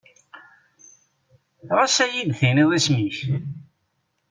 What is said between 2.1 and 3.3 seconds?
yi-d-tiniḍ isem-ik?